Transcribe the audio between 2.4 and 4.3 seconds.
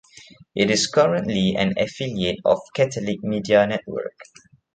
of Catholic Media Network.